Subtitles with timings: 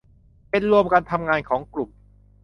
[0.49, 1.89] เป็นรวมกันทำงานของกลุ่ม